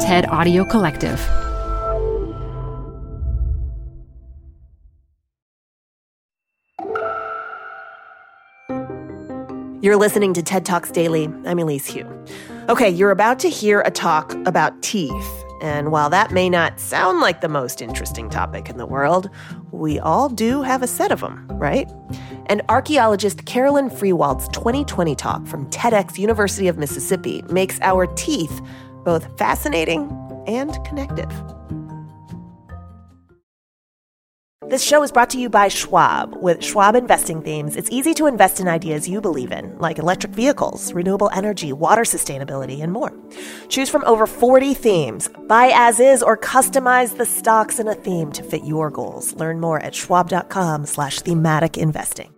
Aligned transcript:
TED 0.00 0.28
Audio 0.28 0.64
Collective. 0.64 1.18
You're 9.82 9.96
listening 9.96 10.34
to 10.34 10.42
TED 10.42 10.64
Talks 10.64 10.92
Daily. 10.92 11.24
I'm 11.44 11.58
Elise 11.58 11.92
Hu. 11.92 12.04
Okay, 12.68 12.88
you're 12.88 13.10
about 13.10 13.40
to 13.40 13.48
hear 13.48 13.80
a 13.80 13.90
talk 13.90 14.34
about 14.46 14.80
teeth. 14.82 15.44
And 15.60 15.90
while 15.90 16.10
that 16.10 16.30
may 16.30 16.48
not 16.48 16.78
sound 16.78 17.20
like 17.20 17.40
the 17.40 17.48
most 17.48 17.82
interesting 17.82 18.30
topic 18.30 18.70
in 18.70 18.76
the 18.76 18.86
world, 18.86 19.28
we 19.72 19.98
all 19.98 20.28
do 20.28 20.62
have 20.62 20.84
a 20.84 20.86
set 20.86 21.10
of 21.10 21.20
them, 21.20 21.44
right? 21.48 21.90
And 22.46 22.62
archaeologist 22.68 23.46
Carolyn 23.46 23.90
Freiwald's 23.90 24.46
2020 24.50 25.16
talk 25.16 25.44
from 25.46 25.68
TEDx 25.70 26.18
University 26.18 26.68
of 26.68 26.78
Mississippi 26.78 27.42
makes 27.50 27.80
our 27.80 28.06
teeth 28.06 28.62
both 29.04 29.38
fascinating 29.38 30.10
and 30.46 30.72
connective. 30.84 31.30
This 34.68 34.84
show 34.84 35.02
is 35.02 35.10
brought 35.10 35.30
to 35.30 35.38
you 35.38 35.48
by 35.48 35.68
Schwab. 35.68 36.36
With 36.42 36.62
Schwab 36.62 36.94
investing 36.94 37.40
themes, 37.40 37.74
it's 37.74 37.88
easy 37.90 38.12
to 38.12 38.26
invest 38.26 38.60
in 38.60 38.68
ideas 38.68 39.08
you 39.08 39.22
believe 39.22 39.50
in, 39.50 39.78
like 39.78 39.98
electric 39.98 40.32
vehicles, 40.32 40.92
renewable 40.92 41.30
energy, 41.32 41.72
water 41.72 42.02
sustainability, 42.02 42.82
and 42.82 42.92
more. 42.92 43.10
Choose 43.70 43.88
from 43.88 44.04
over 44.04 44.26
40 44.26 44.74
themes. 44.74 45.30
Buy 45.48 45.70
as 45.72 46.00
is 46.00 46.22
or 46.22 46.36
customize 46.36 47.16
the 47.16 47.24
stocks 47.24 47.78
in 47.78 47.88
a 47.88 47.94
theme 47.94 48.30
to 48.32 48.42
fit 48.42 48.62
your 48.64 48.90
goals. 48.90 49.32
Learn 49.36 49.58
more 49.58 49.80
at 49.80 49.94
schwab.com 49.94 50.84
slash 50.84 51.22
thematic 51.22 51.78
investing. 51.78 52.37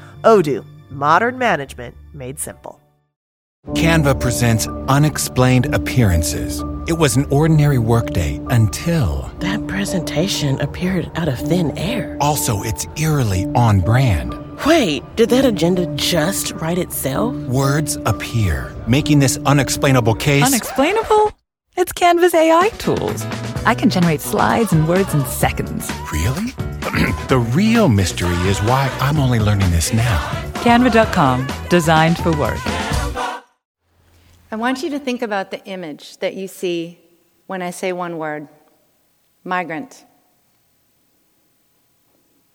Odoo, 0.23 0.63
modern 0.91 1.37
management 1.37 1.95
made 2.13 2.39
simple. 2.39 2.79
Canva 3.69 4.19
presents 4.19 4.67
Unexplained 4.87 5.73
Appearances. 5.73 6.63
It 6.87 6.93
was 6.93 7.15
an 7.15 7.25
ordinary 7.25 7.77
workday 7.77 8.39
until. 8.49 9.31
That 9.39 9.65
presentation 9.67 10.59
appeared 10.61 11.11
out 11.15 11.27
of 11.27 11.39
thin 11.39 11.77
air. 11.77 12.17
Also, 12.19 12.61
it's 12.63 12.87
eerily 12.97 13.45
on 13.55 13.79
brand. 13.81 14.35
Wait, 14.65 15.03
did 15.15 15.29
that 15.29 15.45
agenda 15.45 15.85
just 15.95 16.51
write 16.53 16.77
itself? 16.77 17.35
Words 17.47 17.97
appear, 18.05 18.75
making 18.87 19.19
this 19.19 19.37
unexplainable 19.45 20.15
case. 20.15 20.43
Unexplainable? 20.43 21.31
It's 21.77 21.93
Canva's 21.93 22.33
AI 22.33 22.69
tools. 22.77 23.23
I 23.65 23.75
can 23.75 23.89
generate 23.89 24.21
slides 24.21 24.73
and 24.73 24.87
words 24.87 25.13
in 25.13 25.23
seconds. 25.25 25.91
Really? 26.11 26.51
the 27.27 27.37
real 27.53 27.89
mystery 27.89 28.35
is 28.47 28.59
why 28.63 28.89
I'm 28.99 29.19
only 29.19 29.39
learning 29.39 29.69
this 29.71 29.93
now. 29.93 30.19
Canva.com, 30.55 31.47
designed 31.69 32.17
for 32.17 32.31
work. 32.37 32.59
I 34.51 34.55
want 34.55 34.81
you 34.81 34.89
to 34.89 34.99
think 34.99 35.21
about 35.21 35.51
the 35.51 35.63
image 35.65 36.17
that 36.17 36.33
you 36.33 36.47
see 36.47 36.99
when 37.45 37.61
I 37.61 37.69
say 37.69 37.93
one 37.93 38.17
word 38.17 38.47
migrant. 39.43 40.05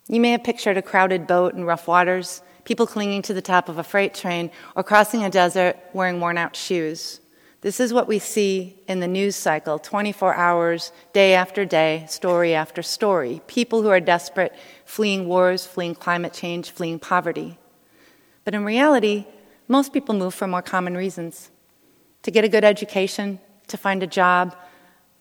You 0.09 0.21
may 0.21 0.33
have 0.33 0.45
pictured 0.45 0.77
a 0.77 0.83
crowded 0.83 1.27
boat 1.27 1.55
in 1.55 1.65
rough 1.65 1.89
waters, 1.89 2.43
people 2.65 2.87
clinging 2.87 3.22
to 3.22 3.34
the 3.34 3.43
top 3.43 3.69
of 3.69 3.78
a 3.78 3.84
freight 3.84 4.12
train, 4.12 4.50
or 4.75 4.83
crossing 4.83 5.25
a 5.25 5.31
desert 5.31 5.77
wearing 5.93 6.21
worn 6.21 6.37
out 6.37 6.56
shoes. 6.56 7.21
This 7.66 7.81
is 7.81 7.93
what 7.93 8.06
we 8.06 8.21
see 8.21 8.77
in 8.87 9.00
the 9.00 9.09
news 9.09 9.34
cycle 9.34 9.81
24 9.81 10.37
hours, 10.37 10.93
day 11.12 11.34
after 11.34 11.65
day, 11.65 12.06
story 12.09 12.54
after 12.54 12.81
story. 12.81 13.41
People 13.49 13.82
who 13.82 13.88
are 13.88 13.99
desperate, 13.99 14.54
fleeing 14.84 15.27
wars, 15.27 15.66
fleeing 15.66 15.97
climate 15.97 16.32
change, 16.32 16.71
fleeing 16.71 17.00
poverty. 17.00 17.59
But 18.44 18.54
in 18.54 18.65
reality, 18.65 19.27
most 19.66 19.93
people 19.93 20.15
move 20.15 20.32
for 20.32 20.47
more 20.47 20.62
common 20.62 20.97
reasons 20.97 21.50
to 22.22 22.31
get 22.31 22.44
a 22.44 22.49
good 22.49 22.62
education, 22.62 23.41
to 23.66 23.77
find 23.77 24.00
a 24.00 24.06
job, 24.06 24.56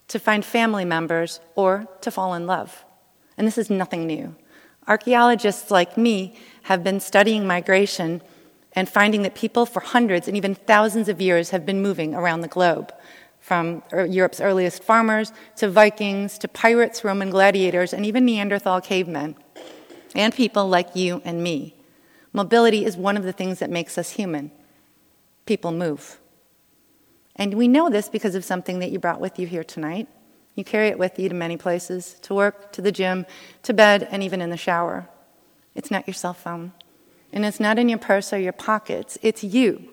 to 0.09 0.19
find 0.19 0.45
family 0.45 0.85
members, 0.85 1.39
or 1.55 1.87
to 2.01 2.11
fall 2.11 2.35
in 2.35 2.45
love. 2.45 2.85
And 3.39 3.47
this 3.47 3.57
is 3.57 3.71
nothing 3.71 4.05
new. 4.05 4.35
Archaeologists 4.87 5.71
like 5.71 5.97
me 5.97 6.37
have 6.61 6.83
been 6.83 6.99
studying 6.99 7.47
migration 7.47 8.21
and 8.75 8.89
finding 8.89 9.21
that 9.21 9.35
people 9.35 9.65
for 9.65 9.79
hundreds 9.79 10.27
and 10.27 10.35
even 10.35 10.53
thousands 10.53 11.07
of 11.07 11.21
years 11.21 11.51
have 11.51 11.65
been 11.65 11.81
moving 11.81 12.13
around 12.13 12.41
the 12.41 12.47
globe, 12.47 12.93
from 13.39 13.83
er, 13.93 14.05
Europe's 14.05 14.41
earliest 14.41 14.83
farmers 14.83 15.31
to 15.55 15.69
Vikings 15.69 16.37
to 16.39 16.47
pirates, 16.47 17.03
Roman 17.03 17.29
gladiators, 17.29 17.93
and 17.93 18.05
even 18.05 18.25
Neanderthal 18.25 18.81
cavemen, 18.81 19.35
and 20.13 20.33
people 20.33 20.67
like 20.67 20.95
you 20.95 21.21
and 21.23 21.41
me. 21.41 21.75
Mobility 22.33 22.83
is 22.83 22.97
one 22.97 23.15
of 23.15 23.23
the 23.23 23.31
things 23.31 23.59
that 23.59 23.69
makes 23.69 23.97
us 23.97 24.11
human. 24.11 24.51
People 25.45 25.71
move. 25.71 26.19
And 27.35 27.53
we 27.53 27.67
know 27.67 27.89
this 27.89 28.09
because 28.09 28.35
of 28.35 28.43
something 28.43 28.79
that 28.79 28.91
you 28.91 28.99
brought 28.99 29.21
with 29.21 29.39
you 29.39 29.47
here 29.47 29.63
tonight. 29.63 30.07
You 30.55 30.63
carry 30.63 30.87
it 30.87 30.97
with 30.97 31.19
you 31.19 31.29
to 31.29 31.35
many 31.35 31.57
places 31.57 32.17
to 32.23 32.33
work, 32.33 32.71
to 32.73 32.81
the 32.81 32.91
gym, 32.91 33.25
to 33.63 33.73
bed, 33.73 34.07
and 34.09 34.23
even 34.23 34.41
in 34.41 34.49
the 34.49 34.57
shower. 34.57 35.07
It's 35.75 35.91
not 35.91 36.07
your 36.07 36.13
cell 36.13 36.33
phone. 36.33 36.71
And 37.33 37.45
it's 37.45 37.59
not 37.59 37.77
in 37.79 37.89
your 37.89 37.99
purse 37.99 38.31
or 38.31 38.39
your 38.39 38.53
pockets, 38.53 39.17
it's 39.21 39.43
you. 39.43 39.89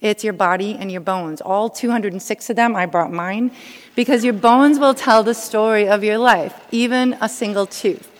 It's 0.00 0.22
your 0.22 0.34
body 0.34 0.76
and 0.78 0.92
your 0.92 1.00
bones. 1.00 1.40
All 1.40 1.70
206 1.70 2.50
of 2.50 2.56
them, 2.56 2.76
I 2.76 2.86
brought 2.86 3.10
mine, 3.10 3.50
because 3.94 4.24
your 4.24 4.34
bones 4.34 4.78
will 4.78 4.94
tell 4.94 5.22
the 5.22 5.34
story 5.34 5.88
of 5.88 6.04
your 6.04 6.18
life, 6.18 6.54
even 6.70 7.16
a 7.20 7.28
single 7.28 7.66
tooth. 7.66 8.12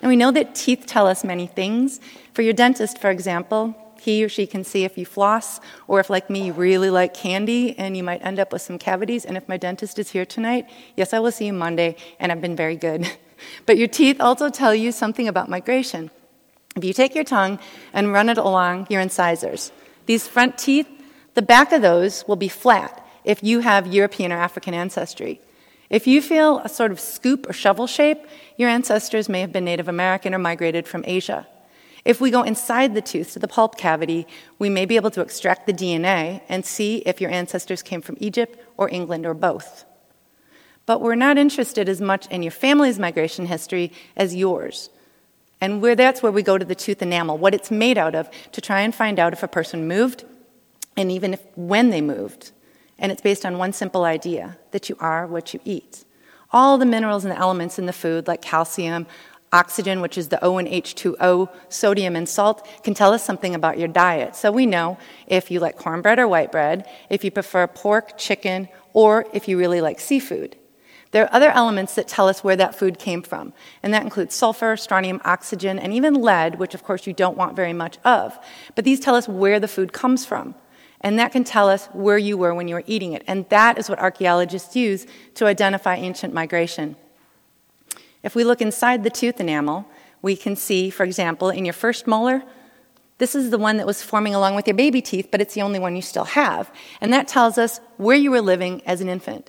And 0.00 0.08
we 0.08 0.16
know 0.16 0.30
that 0.32 0.54
teeth 0.54 0.84
tell 0.86 1.06
us 1.06 1.22
many 1.22 1.46
things. 1.46 2.00
For 2.32 2.42
your 2.42 2.54
dentist, 2.54 2.98
for 2.98 3.10
example, 3.10 3.76
he 4.00 4.24
or 4.24 4.28
she 4.28 4.46
can 4.46 4.64
see 4.64 4.84
if 4.84 4.98
you 4.98 5.06
floss, 5.06 5.60
or 5.86 6.00
if, 6.00 6.10
like 6.10 6.28
me, 6.28 6.46
you 6.46 6.52
really 6.54 6.90
like 6.90 7.14
candy 7.14 7.78
and 7.78 7.96
you 7.96 8.02
might 8.02 8.24
end 8.24 8.40
up 8.40 8.52
with 8.52 8.62
some 8.62 8.78
cavities. 8.78 9.24
And 9.24 9.36
if 9.36 9.48
my 9.48 9.56
dentist 9.56 9.98
is 9.98 10.10
here 10.10 10.26
tonight, 10.26 10.68
yes, 10.96 11.12
I 11.12 11.20
will 11.20 11.30
see 11.30 11.46
you 11.46 11.52
Monday, 11.52 11.94
and 12.18 12.32
I've 12.32 12.40
been 12.40 12.56
very 12.56 12.76
good. 12.76 13.08
But 13.66 13.76
your 13.76 13.88
teeth 13.88 14.20
also 14.20 14.50
tell 14.50 14.72
you 14.72 14.92
something 14.92 15.26
about 15.26 15.48
migration. 15.48 16.12
If 16.76 16.84
you 16.84 16.92
take 16.92 17.14
your 17.14 17.24
tongue 17.24 17.58
and 17.92 18.12
run 18.12 18.28
it 18.28 18.38
along 18.38 18.86
your 18.88 19.00
incisors, 19.00 19.72
these 20.06 20.26
front 20.26 20.56
teeth, 20.58 20.88
the 21.34 21.42
back 21.42 21.72
of 21.72 21.82
those 21.82 22.26
will 22.26 22.36
be 22.36 22.48
flat 22.48 23.06
if 23.24 23.42
you 23.42 23.60
have 23.60 23.86
European 23.86 24.32
or 24.32 24.38
African 24.38 24.74
ancestry. 24.74 25.40
If 25.90 26.06
you 26.06 26.22
feel 26.22 26.58
a 26.60 26.68
sort 26.68 26.90
of 26.90 26.98
scoop 26.98 27.48
or 27.48 27.52
shovel 27.52 27.86
shape, 27.86 28.18
your 28.56 28.70
ancestors 28.70 29.28
may 29.28 29.42
have 29.42 29.52
been 29.52 29.64
Native 29.64 29.88
American 29.88 30.34
or 30.34 30.38
migrated 30.38 30.88
from 30.88 31.04
Asia. 31.06 31.46
If 32.04 32.20
we 32.20 32.30
go 32.30 32.42
inside 32.42 32.94
the 32.94 33.02
tooth 33.02 33.34
to 33.34 33.38
the 33.38 33.46
pulp 33.46 33.76
cavity, 33.76 34.26
we 34.58 34.68
may 34.68 34.86
be 34.86 34.96
able 34.96 35.10
to 35.12 35.20
extract 35.20 35.66
the 35.66 35.72
DNA 35.72 36.40
and 36.48 36.64
see 36.64 36.96
if 37.06 37.20
your 37.20 37.30
ancestors 37.30 37.82
came 37.82 38.00
from 38.00 38.16
Egypt 38.18 38.58
or 38.76 38.88
England 38.88 39.26
or 39.26 39.34
both. 39.34 39.84
But 40.84 41.00
we're 41.00 41.14
not 41.14 41.38
interested 41.38 41.88
as 41.88 42.00
much 42.00 42.26
in 42.28 42.42
your 42.42 42.50
family's 42.50 42.98
migration 42.98 43.46
history 43.46 43.92
as 44.16 44.34
yours. 44.34 44.90
And 45.62 45.80
where 45.80 45.94
that's 45.94 46.24
where 46.24 46.32
we 46.32 46.42
go 46.42 46.58
to 46.58 46.64
the 46.64 46.74
tooth 46.74 47.02
enamel, 47.02 47.38
what 47.38 47.54
it's 47.54 47.70
made 47.70 47.96
out 47.96 48.16
of, 48.16 48.28
to 48.50 48.60
try 48.60 48.80
and 48.80 48.92
find 48.92 49.20
out 49.20 49.32
if 49.32 49.44
a 49.44 49.48
person 49.48 49.86
moved 49.86 50.24
and 50.96 51.08
even 51.12 51.34
if, 51.34 51.40
when 51.54 51.90
they 51.90 52.00
moved. 52.00 52.50
And 52.98 53.12
it's 53.12 53.22
based 53.22 53.46
on 53.46 53.58
one 53.58 53.72
simple 53.72 54.02
idea 54.02 54.58
that 54.72 54.88
you 54.88 54.96
are 54.98 55.24
what 55.24 55.54
you 55.54 55.60
eat. 55.64 56.04
All 56.50 56.78
the 56.78 56.84
minerals 56.84 57.24
and 57.24 57.30
the 57.30 57.38
elements 57.38 57.78
in 57.78 57.86
the 57.86 57.92
food, 57.92 58.26
like 58.26 58.42
calcium, 58.42 59.06
oxygen, 59.52 60.00
which 60.00 60.18
is 60.18 60.30
the 60.30 60.44
O 60.44 60.58
and 60.58 60.66
H2O, 60.66 61.48
sodium 61.68 62.16
and 62.16 62.28
salt, 62.28 62.66
can 62.82 62.92
tell 62.92 63.12
us 63.12 63.24
something 63.24 63.54
about 63.54 63.78
your 63.78 63.86
diet. 63.86 64.34
So 64.34 64.50
we 64.50 64.66
know 64.66 64.98
if 65.28 65.48
you 65.48 65.60
like 65.60 65.76
cornbread 65.76 66.18
or 66.18 66.26
white 66.26 66.50
bread, 66.50 66.88
if 67.08 67.22
you 67.22 67.30
prefer 67.30 67.68
pork, 67.68 68.18
chicken, 68.18 68.68
or 68.94 69.26
if 69.32 69.46
you 69.46 69.60
really 69.60 69.80
like 69.80 70.00
seafood. 70.00 70.56
There 71.12 71.24
are 71.24 71.34
other 71.34 71.50
elements 71.50 71.94
that 71.94 72.08
tell 72.08 72.26
us 72.26 72.42
where 72.42 72.56
that 72.56 72.74
food 72.74 72.98
came 72.98 73.22
from, 73.22 73.52
and 73.82 73.94
that 73.94 74.02
includes 74.02 74.34
sulfur, 74.34 74.76
strontium, 74.76 75.20
oxygen, 75.24 75.78
and 75.78 75.92
even 75.92 76.14
lead, 76.14 76.58
which 76.58 76.74
of 76.74 76.82
course 76.82 77.06
you 77.06 77.12
don't 77.12 77.36
want 77.36 77.54
very 77.54 77.74
much 77.74 77.98
of. 78.04 78.38
But 78.74 78.84
these 78.84 78.98
tell 78.98 79.14
us 79.14 79.28
where 79.28 79.60
the 79.60 79.68
food 79.68 79.92
comes 79.92 80.24
from, 80.26 80.54
and 81.02 81.18
that 81.18 81.30
can 81.30 81.44
tell 81.44 81.68
us 81.68 81.86
where 81.92 82.18
you 82.18 82.38
were 82.38 82.54
when 82.54 82.66
you 82.66 82.76
were 82.76 82.84
eating 82.86 83.12
it. 83.12 83.22
And 83.26 83.46
that 83.50 83.76
is 83.78 83.90
what 83.90 83.98
archaeologists 83.98 84.74
use 84.74 85.06
to 85.34 85.46
identify 85.46 85.96
ancient 85.96 86.32
migration. 86.32 86.96
If 88.22 88.34
we 88.34 88.42
look 88.42 88.62
inside 88.62 89.04
the 89.04 89.10
tooth 89.10 89.38
enamel, 89.38 89.84
we 90.22 90.34
can 90.34 90.56
see, 90.56 90.88
for 90.90 91.04
example, 91.04 91.50
in 91.50 91.64
your 91.64 91.74
first 91.74 92.06
molar, 92.06 92.42
This 93.22 93.36
is 93.36 93.50
the 93.50 93.58
one 93.58 93.76
that 93.76 93.86
was 93.86 94.02
forming 94.02 94.34
along 94.34 94.56
with 94.56 94.66
your 94.66 94.74
baby 94.74 95.00
teeth, 95.00 95.28
but 95.30 95.40
it's 95.40 95.54
the 95.54 95.62
only 95.62 95.78
one 95.78 95.94
you 95.94 96.02
still 96.02 96.24
have. 96.24 96.74
And 97.00 97.12
that 97.12 97.28
tells 97.28 97.56
us 97.56 97.78
where 97.96 98.16
you 98.16 98.32
were 98.32 98.40
living 98.40 98.82
as 98.84 99.00
an 99.00 99.08
infant. 99.08 99.48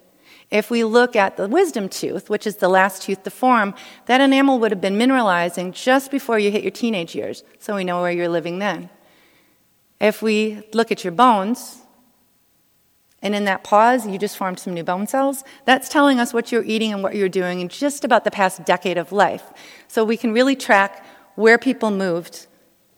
If 0.54 0.70
we 0.70 0.84
look 0.84 1.16
at 1.16 1.36
the 1.36 1.48
wisdom 1.48 1.90
tooth, 1.90 2.30
which 2.30 2.46
is 2.46 2.58
the 2.58 2.70
last 2.70 3.02
tooth 3.02 3.24
to 3.24 3.32
form, 3.32 3.74
that 4.06 4.22
enamel 4.22 4.60
would 4.60 4.70
have 4.70 4.80
been 4.80 5.00
mineralizing 5.00 5.74
just 5.74 6.12
before 6.12 6.38
you 6.38 6.52
hit 6.52 6.62
your 6.62 6.70
teenage 6.70 7.16
years, 7.16 7.44
so 7.58 7.74
we 7.74 7.84
know 7.84 8.04
where 8.04 8.12
you're 8.12 8.30
living 8.30 8.60
then. 8.60 8.92
If 10.00 10.22
we 10.22 10.62
look 10.72 10.92
at 10.92 11.04
your 11.04 11.10
bones, 11.10 11.80
and 13.24 13.34
in 13.34 13.46
that 13.46 13.64
pause, 13.64 14.06
you 14.06 14.20
just 14.20 14.38
formed 14.38 14.60
some 14.60 14.76
new 14.76 14.84
bone 14.84 15.08
cells. 15.08 15.44
That's 15.66 15.90
telling 15.90 16.20
us 16.20 16.36
what 16.36 16.52
you're 16.52 16.66
eating 16.66 16.94
and 16.94 17.02
what 17.02 17.16
you're 17.16 17.30
doing 17.30 17.60
in 17.60 17.68
just 17.68 18.06
about 18.06 18.24
the 18.24 18.30
past 18.30 18.64
decade 18.64 19.00
of 19.00 19.12
life. 19.12 19.44
So 19.88 20.04
we 20.04 20.18
can 20.18 20.34
really 20.34 20.56
track 20.56 21.04
where 21.34 21.58
people 21.58 21.90
moved. 21.90 22.46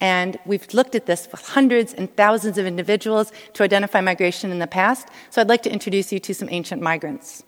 And 0.02 0.38
we've 0.46 0.74
looked 0.74 0.96
at 0.96 1.06
this 1.06 1.28
with 1.32 1.42
hundreds 1.42 1.94
and 1.94 2.14
thousands 2.16 2.58
of 2.58 2.66
individuals 2.66 3.32
to 3.54 3.64
identify 3.64 4.02
migration 4.02 4.52
in 4.52 4.60
the 4.60 4.68
past. 4.68 5.08
So 5.30 5.42
I'd 5.42 5.50
like 5.50 5.64
to 5.64 5.72
introduce 5.72 6.12
you 6.12 6.20
to 6.20 6.34
some 6.34 6.50
ancient 6.52 6.82
migrants. 6.82 7.44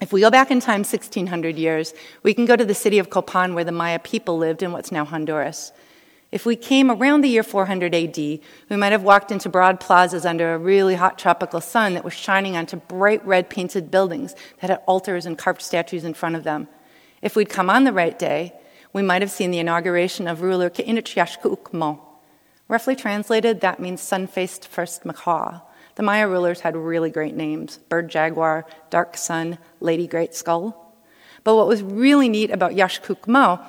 If 0.00 0.12
we 0.12 0.20
go 0.20 0.30
back 0.30 0.50
in 0.50 0.58
time 0.58 0.80
1600 0.80 1.56
years, 1.56 1.94
we 2.24 2.34
can 2.34 2.44
go 2.44 2.56
to 2.56 2.64
the 2.64 2.74
city 2.74 2.98
of 2.98 3.10
Copan 3.10 3.54
where 3.54 3.62
the 3.62 3.70
Maya 3.70 4.00
people 4.00 4.36
lived 4.36 4.62
in 4.62 4.72
what's 4.72 4.90
now 4.90 5.04
Honduras. 5.04 5.72
If 6.32 6.44
we 6.44 6.56
came 6.56 6.90
around 6.90 7.20
the 7.20 7.28
year 7.28 7.42
400 7.42 7.94
AD, 7.94 8.16
we 8.16 8.40
might 8.70 8.90
have 8.92 9.02
walked 9.02 9.30
into 9.30 9.50
broad 9.50 9.78
plazas 9.78 10.26
under 10.26 10.54
a 10.54 10.58
really 10.58 10.94
hot 10.94 11.18
tropical 11.18 11.60
sun 11.60 11.94
that 11.94 12.04
was 12.04 12.14
shining 12.14 12.56
onto 12.56 12.76
bright 12.76 13.24
red 13.24 13.50
painted 13.50 13.90
buildings 13.90 14.34
that 14.60 14.70
had 14.70 14.80
altars 14.86 15.26
and 15.26 15.38
carved 15.38 15.60
statues 15.60 16.04
in 16.04 16.14
front 16.14 16.34
of 16.34 16.42
them. 16.42 16.68
If 17.20 17.36
we'd 17.36 17.50
come 17.50 17.70
on 17.70 17.84
the 17.84 17.92
right 17.92 18.18
day, 18.18 18.54
we 18.92 19.02
might 19.02 19.22
have 19.22 19.30
seen 19.30 19.50
the 19.50 19.58
inauguration 19.58 20.26
of 20.28 20.42
ruler 20.42 20.68
K'inich 20.68 21.14
Yax 21.16 21.40
K'uk' 21.40 21.72
Mo'. 21.72 22.00
Roughly 22.68 22.94
translated, 22.94 23.60
that 23.60 23.80
means 23.80 24.00
sun 24.00 24.26
faced 24.26 24.68
first 24.68 25.04
macaw. 25.04 25.60
The 25.94 26.02
Maya 26.02 26.28
rulers 26.28 26.60
had 26.60 26.76
really 26.76 27.10
great 27.10 27.34
names 27.34 27.78
Bird 27.88 28.08
Jaguar, 28.08 28.66
Dark 28.90 29.16
Sun, 29.16 29.58
Lady 29.80 30.06
Great 30.06 30.34
Skull. 30.34 30.78
But 31.44 31.56
what 31.56 31.66
was 31.66 31.82
really 31.82 32.28
neat 32.28 32.50
about 32.50 32.72
Yax 32.72 33.00
K'uk' 33.00 33.26
Mo' 33.26 33.60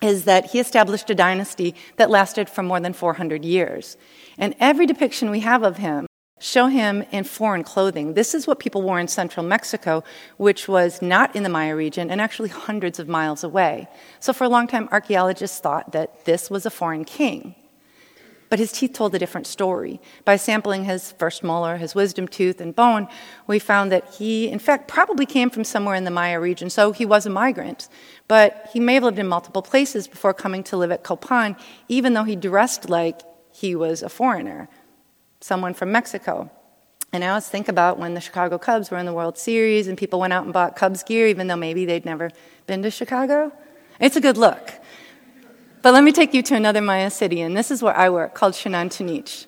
is 0.00 0.24
that 0.24 0.50
he 0.50 0.58
established 0.58 1.10
a 1.10 1.14
dynasty 1.14 1.74
that 1.96 2.10
lasted 2.10 2.48
for 2.48 2.62
more 2.62 2.80
than 2.80 2.92
400 2.92 3.44
years. 3.44 3.96
And 4.36 4.56
every 4.58 4.86
depiction 4.86 5.30
we 5.30 5.40
have 5.40 5.62
of 5.62 5.76
him 5.76 6.06
show 6.42 6.66
him 6.66 7.04
in 7.12 7.22
foreign 7.22 7.62
clothing. 7.62 8.14
This 8.14 8.34
is 8.34 8.46
what 8.46 8.58
people 8.58 8.82
wore 8.82 8.98
in 8.98 9.06
central 9.06 9.46
Mexico, 9.46 10.02
which 10.38 10.66
was 10.66 11.00
not 11.00 11.34
in 11.36 11.44
the 11.44 11.48
Maya 11.48 11.76
region 11.76 12.10
and 12.10 12.20
actually 12.20 12.48
hundreds 12.48 12.98
of 12.98 13.08
miles 13.08 13.44
away. 13.44 13.88
So 14.18 14.32
for 14.32 14.44
a 14.44 14.48
long 14.48 14.66
time, 14.66 14.88
archaeologists 14.90 15.60
thought 15.60 15.92
that 15.92 16.24
this 16.24 16.50
was 16.50 16.66
a 16.66 16.70
foreign 16.70 17.04
king. 17.04 17.54
But 18.50 18.58
his 18.58 18.72
teeth 18.72 18.92
told 18.92 19.14
a 19.14 19.18
different 19.18 19.46
story. 19.46 20.00
By 20.24 20.36
sampling 20.36 20.84
his 20.84 21.12
first 21.12 21.42
molar, 21.42 21.76
his 21.78 21.94
wisdom 21.94 22.28
tooth, 22.28 22.60
and 22.60 22.76
bone, 22.76 23.08
we 23.46 23.58
found 23.58 23.90
that 23.92 24.12
he, 24.12 24.48
in 24.48 24.58
fact, 24.58 24.88
probably 24.88 25.24
came 25.24 25.48
from 25.48 25.64
somewhere 25.64 25.94
in 25.94 26.04
the 26.04 26.10
Maya 26.10 26.38
region, 26.38 26.68
so 26.68 26.92
he 26.92 27.06
was 27.06 27.24
a 27.24 27.30
migrant. 27.30 27.88
But 28.28 28.68
he 28.72 28.80
may 28.80 28.94
have 28.94 29.04
lived 29.04 29.18
in 29.18 29.28
multiple 29.28 29.62
places 29.62 30.06
before 30.08 30.34
coming 30.34 30.64
to 30.64 30.76
live 30.76 30.90
at 30.90 31.04
Copan, 31.04 31.56
even 31.88 32.12
though 32.12 32.24
he 32.24 32.36
dressed 32.36 32.90
like 32.90 33.22
he 33.52 33.74
was 33.74 34.02
a 34.02 34.08
foreigner, 34.08 34.68
someone 35.42 35.74
from 35.74 35.92
Mexico. 35.92 36.50
And 37.12 37.22
I 37.22 37.28
always 37.28 37.46
think 37.46 37.68
about 37.68 37.98
when 37.98 38.14
the 38.14 38.20
Chicago 38.20 38.56
Cubs 38.56 38.90
were 38.90 38.96
in 38.96 39.04
the 39.04 39.12
World 39.12 39.36
Series 39.36 39.86
and 39.86 39.98
people 39.98 40.18
went 40.18 40.32
out 40.32 40.44
and 40.44 40.52
bought 40.52 40.76
Cubs 40.76 41.02
gear, 41.02 41.26
even 41.26 41.46
though 41.46 41.56
maybe 41.56 41.84
they'd 41.84 42.06
never 42.06 42.30
been 42.66 42.82
to 42.82 42.90
Chicago. 42.90 43.52
It's 44.00 44.16
a 44.16 44.20
good 44.20 44.38
look. 44.38 44.72
But 45.82 45.92
let 45.92 46.04
me 46.04 46.12
take 46.12 46.32
you 46.32 46.42
to 46.42 46.54
another 46.54 46.80
Maya 46.80 47.10
city, 47.10 47.40
and 47.40 47.56
this 47.56 47.70
is 47.70 47.82
where 47.82 47.96
I 47.96 48.08
work, 48.08 48.34
called 48.34 48.54
Xunantunich. 48.54 49.46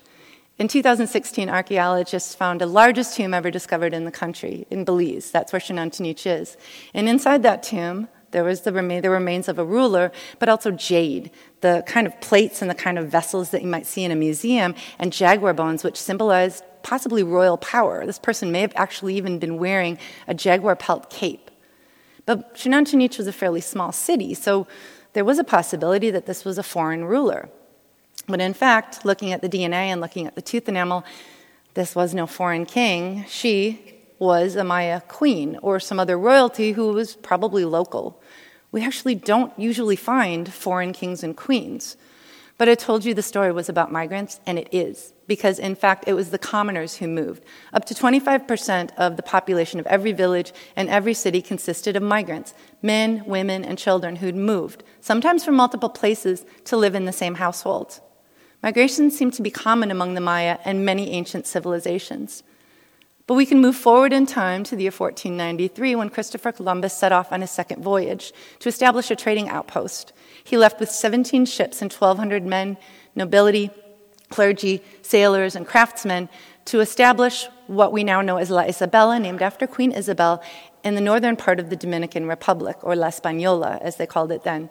In 0.57 0.67
2016, 0.67 1.49
archaeologists 1.49 2.35
found 2.35 2.61
the 2.61 2.65
largest 2.65 3.15
tomb 3.15 3.33
ever 3.33 3.49
discovered 3.49 3.93
in 3.93 4.05
the 4.05 4.11
country, 4.11 4.67
in 4.69 4.85
Belize. 4.85 5.31
That's 5.31 5.51
where 5.51 5.59
Xunantunich 5.59 6.25
is. 6.27 6.57
And 6.93 7.09
inside 7.09 7.41
that 7.43 7.63
tomb, 7.63 8.09
there 8.35 8.43
was 8.43 8.61
the, 8.63 8.73
remain, 8.73 9.01
the 9.01 9.09
remains 9.09 9.47
of 9.47 9.57
a 9.57 9.63
ruler, 9.63 10.11
but 10.39 10.49
also 10.49 10.69
jade, 10.69 11.31
the 11.61 11.85
kind 11.87 12.05
of 12.05 12.19
plates 12.19 12.61
and 12.61 12.69
the 12.69 12.75
kind 12.75 12.99
of 12.99 13.07
vessels 13.07 13.51
that 13.51 13.61
you 13.61 13.67
might 13.69 13.85
see 13.85 14.03
in 14.03 14.11
a 14.11 14.15
museum, 14.15 14.75
and 14.99 15.13
jaguar 15.13 15.53
bones, 15.53 15.85
which 15.85 15.95
symbolized 15.95 16.61
possibly 16.83 17.23
royal 17.23 17.57
power. 17.57 18.05
This 18.05 18.19
person 18.19 18.51
may 18.51 18.59
have 18.59 18.73
actually 18.75 19.15
even 19.15 19.39
been 19.39 19.57
wearing 19.57 19.97
a 20.27 20.33
jaguar 20.33 20.75
pelt 20.75 21.09
cape. 21.09 21.49
But 22.25 22.55
Xunantunich 22.55 23.17
was 23.17 23.27
a 23.27 23.31
fairly 23.31 23.61
small 23.61 23.93
city, 23.93 24.33
so 24.33 24.67
there 25.13 25.23
was 25.23 25.39
a 25.39 25.45
possibility 25.45 26.11
that 26.11 26.25
this 26.25 26.43
was 26.43 26.57
a 26.57 26.63
foreign 26.63 27.05
ruler. 27.05 27.47
But 28.27 28.41
in 28.41 28.53
fact, 28.53 29.05
looking 29.05 29.31
at 29.31 29.41
the 29.41 29.47
DNA 29.47 29.87
and 29.93 30.01
looking 30.01 30.27
at 30.27 30.35
the 30.35 30.41
tooth 30.41 30.67
enamel, 30.67 31.05
this 31.73 31.95
was 31.95 32.13
no 32.13 32.27
foreign 32.27 32.65
king. 32.65 33.23
She 33.29 33.95
was 34.19 34.55
a 34.55 34.63
Maya 34.63 35.01
queen 35.01 35.57
or 35.61 35.79
some 35.79 35.99
other 35.99 36.17
royalty 36.17 36.71
who 36.71 36.89
was 36.89 37.15
probably 37.15 37.65
local. 37.65 38.21
We 38.75 38.83
actually 38.83 39.15
don't 39.15 39.57
usually 39.57 39.95
find 39.95 40.53
foreign 40.53 40.91
kings 40.91 41.23
and 41.23 41.37
queens. 41.37 41.95
But 42.57 42.67
I 42.67 42.75
told 42.75 43.05
you 43.05 43.13
the 43.13 43.21
story 43.21 43.53
was 43.53 43.69
about 43.69 43.89
migrants, 43.89 44.41
and 44.45 44.59
it 44.59 44.67
is, 44.69 45.13
because 45.27 45.59
in 45.59 45.75
fact 45.75 46.03
it 46.09 46.13
was 46.13 46.29
the 46.29 46.37
commoners 46.37 46.97
who 46.97 47.07
moved. 47.07 47.45
Up 47.71 47.85
to 47.85 47.93
25% 47.93 48.93
of 48.97 49.15
the 49.15 49.23
population 49.23 49.79
of 49.79 49.87
every 49.87 50.11
village 50.11 50.51
and 50.75 50.89
every 50.89 51.13
city 51.13 51.41
consisted 51.41 51.95
of 51.95 52.03
migrants 52.03 52.53
men, 52.81 53.23
women, 53.25 53.63
and 53.63 53.77
children 53.77 54.17
who'd 54.17 54.35
moved, 54.35 54.83
sometimes 54.99 55.45
from 55.45 55.55
multiple 55.55 55.87
places, 55.87 56.45
to 56.65 56.75
live 56.75 56.95
in 56.95 57.05
the 57.05 57.13
same 57.13 57.35
household. 57.35 58.01
Migration 58.61 59.09
seemed 59.09 59.35
to 59.35 59.41
be 59.41 59.51
common 59.51 59.89
among 59.89 60.15
the 60.15 60.19
Maya 60.21 60.57
and 60.65 60.85
many 60.85 61.11
ancient 61.11 61.47
civilizations. 61.47 62.43
But 63.27 63.35
we 63.35 63.45
can 63.45 63.59
move 63.59 63.75
forward 63.75 64.13
in 64.13 64.27
time 64.27 64.63
to 64.65 64.75
the 64.75 64.83
year 64.83 64.91
1493 64.91 65.95
when 65.95 66.09
Christopher 66.09 66.51
Columbus 66.51 66.93
set 66.93 67.11
off 67.11 67.31
on 67.31 67.41
his 67.41 67.49
second 67.49 67.81
voyage 67.83 68.31
to 68.59 68.69
establish 68.69 69.09
a 69.09 69.15
trading 69.15 69.49
outpost. 69.49 70.13
He 70.43 70.57
left 70.57 70.79
with 70.79 70.91
17 70.91 71.45
ships 71.45 71.81
and 71.81 71.91
1,200 71.91 72.45
men, 72.45 72.77
nobility, 73.15 73.71
clergy, 74.29 74.83
sailors, 75.01 75.55
and 75.55 75.65
craftsmen 75.65 76.29
to 76.65 76.81
establish 76.81 77.47
what 77.67 77.91
we 77.91 78.03
now 78.03 78.21
know 78.21 78.37
as 78.37 78.51
La 78.51 78.63
Isabela, 78.63 79.19
named 79.19 79.41
after 79.41 79.65
Queen 79.65 79.91
Isabel, 79.91 80.41
in 80.83 80.93
the 80.93 81.01
northern 81.01 81.35
part 81.35 81.59
of 81.59 81.71
the 81.71 81.75
Dominican 81.75 82.27
Republic, 82.27 82.77
or 82.83 82.95
La 82.95 83.07
Española, 83.07 83.81
as 83.81 83.95
they 83.95 84.05
called 84.05 84.31
it 84.31 84.43
then. 84.43 84.69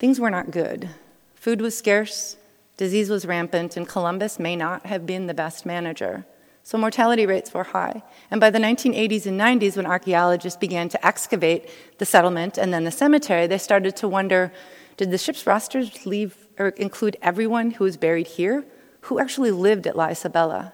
Things 0.00 0.18
were 0.18 0.30
not 0.30 0.50
good. 0.50 0.88
Food 1.34 1.60
was 1.60 1.76
scarce, 1.76 2.36
disease 2.76 3.08
was 3.08 3.26
rampant, 3.26 3.76
and 3.76 3.88
Columbus 3.88 4.38
may 4.38 4.56
not 4.56 4.86
have 4.86 5.06
been 5.06 5.26
the 5.26 5.34
best 5.34 5.64
manager. 5.64 6.24
So 6.70 6.78
mortality 6.78 7.26
rates 7.26 7.52
were 7.52 7.64
high. 7.64 8.00
And 8.30 8.40
by 8.40 8.50
the 8.50 8.60
1980s 8.60 9.26
and 9.26 9.40
90s, 9.40 9.76
when 9.76 9.86
archaeologists 9.86 10.56
began 10.56 10.88
to 10.90 11.04
excavate 11.04 11.68
the 11.98 12.06
settlement 12.06 12.58
and 12.58 12.72
then 12.72 12.84
the 12.84 12.92
cemetery, 12.92 13.48
they 13.48 13.58
started 13.58 13.96
to 13.96 14.06
wonder 14.06 14.52
did 14.96 15.10
the 15.10 15.18
ship's 15.18 15.48
rosters 15.48 16.06
leave 16.06 16.46
or 16.60 16.68
include 16.68 17.16
everyone 17.22 17.72
who 17.72 17.82
was 17.82 17.96
buried 17.96 18.28
here? 18.28 18.64
Who 19.00 19.18
actually 19.18 19.50
lived 19.50 19.88
at 19.88 19.96
La 19.96 20.10
Isabela? 20.10 20.72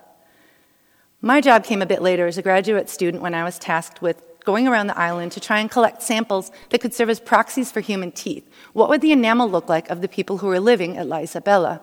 My 1.23 1.41
job 1.41 1.65
came 1.65 1.81
a 1.81 1.87
bit 1.87 2.03
later 2.03 2.27
as 2.27 2.37
a 2.37 2.43
graduate 2.43 2.91
student 2.91 3.23
when 3.23 3.33
I 3.33 3.43
was 3.43 3.59
tasked 3.59 4.03
with 4.03 4.23
going 4.45 4.69
around 4.69 4.89
the 4.89 4.99
island 4.99 5.33
to 5.33 5.41
try 5.41 5.61
and 5.61 5.71
collect 5.71 6.03
samples 6.03 6.53
that 6.69 6.83
could 6.83 6.93
serve 6.93 7.09
as 7.09 7.21
proxies 7.21 7.73
for 7.73 7.81
human 7.81 8.13
teeth. 8.13 8.47
What 8.75 8.91
would 8.91 9.01
the 9.01 9.13
enamel 9.13 9.49
look 9.49 9.71
like 9.71 9.89
of 9.89 10.03
the 10.03 10.09
people 10.09 10.37
who 10.37 10.49
were 10.49 10.61
living 10.61 10.99
at 10.99 11.07
La 11.07 11.21
Isabela? 11.21 11.81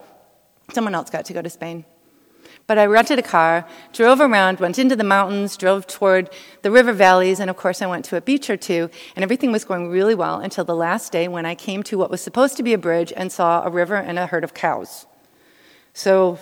Someone 0.71 0.93
else 0.93 1.09
got 1.09 1.25
to 1.25 1.33
go 1.33 1.41
to 1.41 1.49
Spain. 1.49 1.83
But 2.65 2.77
I 2.77 2.85
rented 2.85 3.19
a 3.19 3.23
car, 3.23 3.67
drove 3.91 4.21
around, 4.21 4.59
went 4.59 4.79
into 4.79 4.95
the 4.95 5.03
mountains, 5.03 5.57
drove 5.57 5.85
toward 5.85 6.29
the 6.61 6.71
river 6.71 6.93
valleys, 6.93 7.39
and 7.39 7.49
of 7.49 7.57
course 7.57 7.81
I 7.81 7.87
went 7.87 8.05
to 8.05 8.15
a 8.15 8.21
beach 8.21 8.49
or 8.49 8.55
two, 8.55 8.89
and 9.15 9.23
everything 9.23 9.51
was 9.51 9.65
going 9.65 9.89
really 9.89 10.15
well 10.15 10.39
until 10.39 10.63
the 10.63 10.75
last 10.75 11.11
day 11.11 11.27
when 11.27 11.45
I 11.45 11.55
came 11.55 11.83
to 11.83 11.97
what 11.97 12.09
was 12.09 12.21
supposed 12.21 12.55
to 12.57 12.63
be 12.63 12.73
a 12.73 12.77
bridge 12.77 13.11
and 13.15 13.31
saw 13.31 13.63
a 13.63 13.69
river 13.69 13.95
and 13.95 14.17
a 14.17 14.27
herd 14.27 14.45
of 14.45 14.53
cows. 14.53 15.05
So 15.93 16.39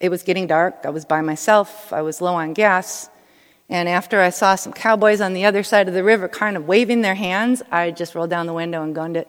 it 0.00 0.10
was 0.10 0.22
getting 0.22 0.46
dark, 0.46 0.80
I 0.84 0.90
was 0.90 1.06
by 1.06 1.22
myself, 1.22 1.92
I 1.92 2.02
was 2.02 2.20
low 2.20 2.34
on 2.34 2.52
gas, 2.52 3.08
and 3.70 3.88
after 3.88 4.20
I 4.20 4.28
saw 4.28 4.56
some 4.56 4.74
cowboys 4.74 5.22
on 5.22 5.32
the 5.32 5.46
other 5.46 5.62
side 5.62 5.88
of 5.88 5.94
the 5.94 6.04
river 6.04 6.28
kind 6.28 6.58
of 6.58 6.68
waving 6.68 7.00
their 7.00 7.14
hands, 7.14 7.62
I 7.70 7.90
just 7.90 8.14
rolled 8.14 8.28
down 8.28 8.46
the 8.46 8.52
window 8.52 8.82
and 8.82 8.94
gunned 8.94 9.16
it. 9.16 9.28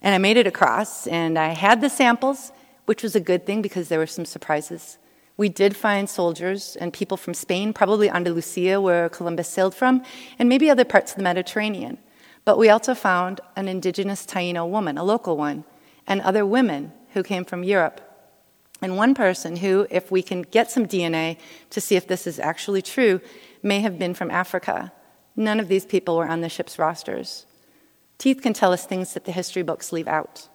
And 0.00 0.14
I 0.14 0.18
made 0.18 0.36
it 0.36 0.46
across, 0.46 1.08
and 1.08 1.36
I 1.36 1.48
had 1.48 1.80
the 1.80 1.90
samples, 1.90 2.52
which 2.84 3.02
was 3.02 3.16
a 3.16 3.20
good 3.20 3.44
thing 3.44 3.62
because 3.62 3.88
there 3.88 3.98
were 3.98 4.06
some 4.06 4.24
surprises. 4.24 4.98
We 5.36 5.48
did 5.48 5.76
find 5.76 6.08
soldiers 6.08 6.76
and 6.76 6.92
people 6.92 7.16
from 7.16 7.34
Spain, 7.34 7.72
probably 7.72 8.08
Andalusia, 8.08 8.80
where 8.80 9.08
Columbus 9.08 9.48
sailed 9.48 9.74
from, 9.74 10.02
and 10.38 10.48
maybe 10.48 10.70
other 10.70 10.84
parts 10.84 11.12
of 11.12 11.18
the 11.18 11.22
Mediterranean. 11.22 11.98
But 12.44 12.58
we 12.58 12.70
also 12.70 12.94
found 12.94 13.40
an 13.54 13.68
indigenous 13.68 14.24
Taino 14.24 14.68
woman, 14.68 14.96
a 14.96 15.04
local 15.04 15.36
one, 15.36 15.64
and 16.06 16.20
other 16.20 16.46
women 16.46 16.92
who 17.12 17.22
came 17.22 17.44
from 17.44 17.64
Europe. 17.64 18.00
And 18.80 18.96
one 18.96 19.14
person 19.14 19.56
who, 19.56 19.86
if 19.90 20.10
we 20.10 20.22
can 20.22 20.42
get 20.42 20.70
some 20.70 20.86
DNA 20.86 21.38
to 21.70 21.80
see 21.80 21.96
if 21.96 22.06
this 22.06 22.26
is 22.26 22.38
actually 22.38 22.82
true, 22.82 23.20
may 23.62 23.80
have 23.80 23.98
been 23.98 24.14
from 24.14 24.30
Africa. 24.30 24.92
None 25.34 25.60
of 25.60 25.68
these 25.68 25.84
people 25.84 26.16
were 26.16 26.28
on 26.28 26.40
the 26.40 26.48
ship's 26.48 26.78
rosters. 26.78 27.46
Teeth 28.18 28.40
can 28.42 28.52
tell 28.52 28.72
us 28.72 28.86
things 28.86 29.12
that 29.14 29.24
the 29.24 29.32
history 29.32 29.62
books 29.62 29.92
leave 29.92 30.08
out. 30.08 30.48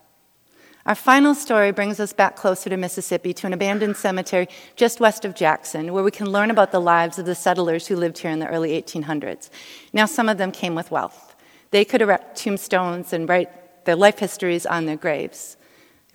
Our 0.85 0.95
final 0.95 1.35
story 1.35 1.71
brings 1.71 1.99
us 1.99 2.11
back 2.11 2.35
closer 2.35 2.69
to 2.69 2.77
Mississippi 2.77 3.33
to 3.35 3.47
an 3.47 3.53
abandoned 3.53 3.97
cemetery 3.97 4.47
just 4.75 4.99
west 4.99 5.25
of 5.25 5.35
Jackson, 5.35 5.93
where 5.93 6.03
we 6.03 6.09
can 6.09 6.31
learn 6.31 6.49
about 6.49 6.71
the 6.71 6.81
lives 6.81 7.19
of 7.19 7.27
the 7.27 7.35
settlers 7.35 7.85
who 7.85 7.95
lived 7.95 8.17
here 8.17 8.31
in 8.31 8.39
the 8.39 8.47
early 8.47 8.81
1800s. 8.81 9.51
Now, 9.93 10.07
some 10.07 10.27
of 10.27 10.39
them 10.39 10.51
came 10.51 10.73
with 10.73 10.89
wealth. 10.89 11.35
They 11.69 11.85
could 11.85 12.01
erect 12.01 12.35
tombstones 12.35 13.13
and 13.13 13.29
write 13.29 13.85
their 13.85 13.95
life 13.95 14.17
histories 14.19 14.65
on 14.65 14.85
their 14.85 14.97
graves. 14.97 15.55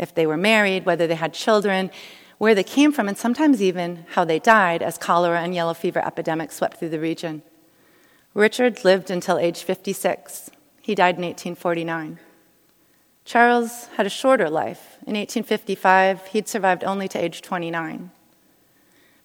If 0.01 0.15
they 0.15 0.27
were 0.27 0.37
married, 0.37 0.85
whether 0.85 1.07
they 1.07 1.15
had 1.15 1.33
children, 1.33 1.93
where 2.39 2.55
they 2.55 2.65
came 2.65 2.91
from, 2.91 3.09
and 3.09 3.17
sometimes 3.17 3.63
even 3.63 4.05
how 4.11 4.25
they 4.25 4.41
died 4.41 4.83
as 4.83 4.99
cholera 4.99 5.41
and 5.41 5.55
yellow 5.55 5.75
fever 5.75 6.05
epidemics 6.05 6.57
swept 6.57 6.79
through 6.79 6.91
the 6.91 7.01
region. 7.01 7.43
Richard 8.35 8.85
lived 8.85 9.11
until 9.11 9.39
age 9.39 9.63
56. 9.63 10.51
He 10.83 10.95
died 10.95 11.17
in 11.17 11.23
1849. 11.23 12.19
Charles 13.27 13.87
had 13.97 14.07
a 14.07 14.11
shorter 14.11 14.49
life. 14.49 14.99
In 15.01 15.15
1855, 15.15 16.29
he'd 16.29 16.49
survived 16.49 16.85
only 16.85 17.09
to 17.09 17.19
age 17.19 17.43
29. 17.43 18.13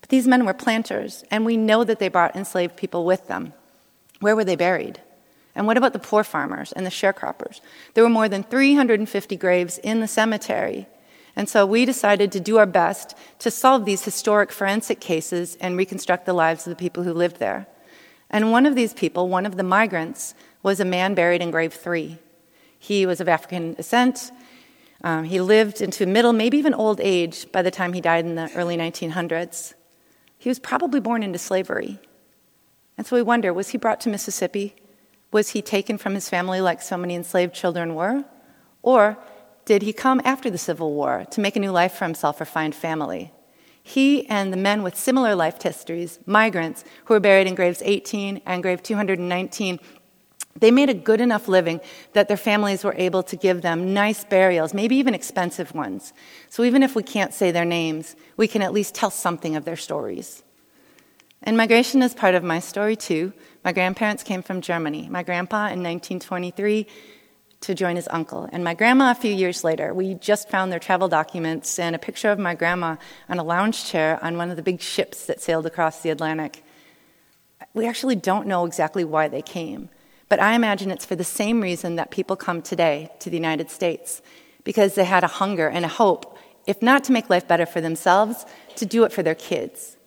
But 0.01 0.09
these 0.09 0.27
men 0.27 0.43
were 0.43 0.55
planters, 0.55 1.23
and 1.29 1.45
we 1.45 1.55
know 1.55 1.83
that 1.83 1.99
they 1.99 2.07
brought 2.09 2.35
enslaved 2.35 2.75
people 2.75 3.05
with 3.05 3.27
them. 3.27 3.53
Where 4.19 4.35
were 4.35 4.43
they 4.43 4.55
buried? 4.55 4.99
And 5.53 5.67
what 5.67 5.77
about 5.77 5.93
the 5.93 5.99
poor 5.99 6.23
farmers 6.23 6.71
and 6.71 6.83
the 6.83 6.89
sharecroppers? 6.89 7.61
There 7.93 8.03
were 8.03 8.09
more 8.09 8.27
than 8.27 8.41
350 8.41 9.37
graves 9.37 9.77
in 9.77 9.99
the 9.99 10.07
cemetery. 10.07 10.87
And 11.35 11.47
so 11.47 11.67
we 11.67 11.85
decided 11.85 12.31
to 12.31 12.39
do 12.39 12.57
our 12.57 12.65
best 12.65 13.15
to 13.37 13.51
solve 13.51 13.85
these 13.85 14.03
historic 14.03 14.51
forensic 14.51 14.99
cases 14.99 15.57
and 15.61 15.77
reconstruct 15.77 16.25
the 16.25 16.33
lives 16.33 16.65
of 16.65 16.71
the 16.71 16.81
people 16.81 17.03
who 17.03 17.13
lived 17.13 17.37
there. 17.37 17.67
And 18.31 18.51
one 18.51 18.65
of 18.65 18.73
these 18.73 18.95
people, 18.95 19.29
one 19.29 19.45
of 19.45 19.57
the 19.57 19.63
migrants, 19.63 20.33
was 20.63 20.79
a 20.79 20.85
man 20.85 21.13
buried 21.13 21.41
in 21.43 21.51
grave 21.51 21.73
three. 21.73 22.17
He 22.81 23.05
was 23.05 23.21
of 23.21 23.29
African 23.29 23.75
descent. 23.75 24.31
Um, 25.03 25.23
he 25.23 25.39
lived 25.39 25.81
into 25.81 26.07
middle, 26.07 26.33
maybe 26.33 26.57
even 26.57 26.73
old 26.73 26.99
age 26.99 27.51
by 27.51 27.61
the 27.61 27.69
time 27.69 27.93
he 27.93 28.01
died 28.01 28.25
in 28.25 28.33
the 28.33 28.51
early 28.55 28.75
1900s. 28.75 29.75
He 30.39 30.49
was 30.49 30.57
probably 30.57 30.99
born 30.99 31.21
into 31.21 31.37
slavery. 31.37 31.99
And 32.97 33.05
so 33.05 33.15
we 33.15 33.21
wonder 33.21 33.53
was 33.53 33.69
he 33.69 33.77
brought 33.77 34.01
to 34.01 34.09
Mississippi? 34.09 34.75
Was 35.31 35.51
he 35.51 35.61
taken 35.61 35.99
from 35.99 36.15
his 36.15 36.27
family 36.27 36.59
like 36.59 36.81
so 36.81 36.97
many 36.97 37.13
enslaved 37.13 37.53
children 37.53 37.93
were? 37.93 38.25
Or 38.81 39.15
did 39.65 39.83
he 39.83 39.93
come 39.93 40.19
after 40.25 40.49
the 40.49 40.57
Civil 40.57 40.91
War 40.91 41.27
to 41.29 41.39
make 41.39 41.55
a 41.55 41.59
new 41.59 41.71
life 41.71 41.93
for 41.93 42.05
himself 42.05 42.41
or 42.41 42.45
find 42.45 42.73
family? 42.73 43.31
He 43.83 44.27
and 44.27 44.51
the 44.51 44.57
men 44.57 44.81
with 44.81 44.97
similar 44.97 45.35
life 45.35 45.61
histories, 45.61 46.17
migrants 46.25 46.83
who 47.05 47.13
were 47.13 47.19
buried 47.19 47.45
in 47.45 47.53
graves 47.53 47.83
18 47.85 48.41
and 48.43 48.63
grave 48.63 48.81
219, 48.81 49.79
they 50.59 50.71
made 50.71 50.89
a 50.89 50.93
good 50.93 51.21
enough 51.21 51.47
living 51.47 51.79
that 52.13 52.27
their 52.27 52.37
families 52.37 52.83
were 52.83 52.95
able 52.97 53.23
to 53.23 53.35
give 53.35 53.61
them 53.61 53.93
nice 53.93 54.23
burials, 54.23 54.73
maybe 54.73 54.97
even 54.97 55.13
expensive 55.13 55.73
ones. 55.73 56.13
So 56.49 56.63
even 56.63 56.83
if 56.83 56.95
we 56.95 57.03
can't 57.03 57.33
say 57.33 57.51
their 57.51 57.65
names, 57.65 58.15
we 58.37 58.47
can 58.47 58.61
at 58.61 58.73
least 58.73 58.95
tell 58.95 59.09
something 59.09 59.55
of 59.55 59.65
their 59.65 59.77
stories. 59.77 60.43
And 61.43 61.57
migration 61.57 62.03
is 62.03 62.13
part 62.13 62.35
of 62.35 62.43
my 62.43 62.59
story 62.59 62.95
too. 62.95 63.33
My 63.63 63.71
grandparents 63.71 64.23
came 64.23 64.43
from 64.43 64.61
Germany. 64.61 65.07
My 65.09 65.23
grandpa 65.23 65.67
in 65.67 65.81
1923 65.81 66.85
to 67.61 67.75
join 67.75 67.95
his 67.95 68.07
uncle. 68.11 68.49
And 68.51 68.63
my 68.63 68.73
grandma, 68.73 69.11
a 69.11 69.15
few 69.15 69.33
years 69.33 69.63
later, 69.63 69.93
we 69.93 70.15
just 70.15 70.49
found 70.49 70.71
their 70.71 70.79
travel 70.79 71.07
documents 71.07 71.77
and 71.79 71.95
a 71.95 71.99
picture 71.99 72.31
of 72.31 72.39
my 72.39 72.55
grandma 72.55 72.95
on 73.29 73.37
a 73.37 73.43
lounge 73.43 73.85
chair 73.85 74.19
on 74.21 74.37
one 74.37 74.49
of 74.49 74.55
the 74.55 74.63
big 74.63 74.81
ships 74.81 75.27
that 75.27 75.41
sailed 75.41 75.65
across 75.65 76.01
the 76.01 76.09
Atlantic. 76.09 76.63
We 77.73 77.87
actually 77.87 78.15
don't 78.15 78.47
know 78.47 78.65
exactly 78.65 79.03
why 79.03 79.27
they 79.27 79.43
came, 79.43 79.89
but 80.31 80.39
I 80.39 80.53
imagine 80.53 80.91
it's 80.91 81.05
for 81.05 81.17
the 81.17 81.25
same 81.25 81.59
reason 81.59 81.97
that 81.97 82.09
people 82.09 82.37
come 82.37 82.61
today 82.61 83.11
to 83.19 83.29
the 83.29 83.35
United 83.35 83.69
States 83.69 84.21
because 84.63 84.95
they 84.95 85.03
had 85.03 85.25
a 85.25 85.27
hunger 85.41 85.67
and 85.67 85.83
a 85.83 85.89
hope, 85.89 86.37
if 86.65 86.81
not 86.81 87.03
to 87.03 87.11
make 87.11 87.29
life 87.29 87.49
better 87.49 87.65
for 87.65 87.81
themselves, 87.81 88.45
to 88.77 88.85
do 88.85 89.03
it 89.03 89.11
for 89.11 89.23
their 89.23 89.35
kids. 89.35 89.97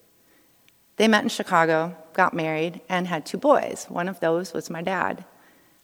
They 0.96 1.08
met 1.08 1.24
in 1.24 1.28
Chicago, 1.28 1.94
got 2.14 2.32
married, 2.32 2.80
and 2.88 3.06
had 3.06 3.26
two 3.26 3.36
boys. 3.36 3.84
One 3.90 4.08
of 4.08 4.20
those 4.20 4.54
was 4.54 4.70
my 4.70 4.80
dad. 4.80 5.26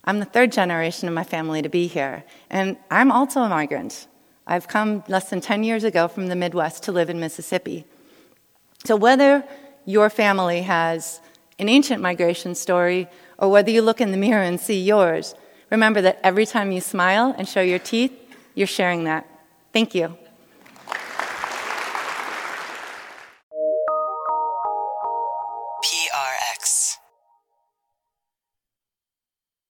I'm 0.05 0.17
the 0.17 0.25
third 0.25 0.51
generation 0.51 1.07
of 1.07 1.13
my 1.13 1.23
family 1.23 1.61
to 1.61 1.69
be 1.69 1.85
here, 1.85 2.23
and 2.49 2.77
I'm 2.89 3.11
also 3.11 3.41
a 3.41 3.47
migrant. 3.47 4.07
I've 4.47 4.67
come 4.67 5.03
less 5.07 5.29
than 5.29 5.41
10 5.41 5.63
years 5.63 5.83
ago 5.83 6.07
from 6.07 6.29
the 6.29 6.35
Midwest 6.35 6.81
to 6.85 6.91
live 6.91 7.11
in 7.11 7.19
Mississippi. 7.19 7.85
So, 8.85 8.95
whether 8.95 9.43
your 9.85 10.09
family 10.09 10.63
has 10.63 11.21
an 11.59 11.69
ancient 11.69 12.01
migration 12.01 12.55
story 12.55 13.07
or 13.41 13.49
whether 13.49 13.71
you 13.71 13.81
look 13.81 13.99
in 13.99 14.11
the 14.11 14.17
mirror 14.17 14.43
and 14.43 14.59
see 14.59 14.79
yours, 14.79 15.35
remember 15.71 15.99
that 16.01 16.19
every 16.23 16.45
time 16.45 16.71
you 16.71 16.79
smile 16.79 17.35
and 17.37 17.49
show 17.49 17.61
your 17.61 17.79
teeth, 17.79 18.13
you're 18.53 18.67
sharing 18.67 19.03
that. 19.05 19.27
Thank 19.73 19.95
you. 19.95 20.15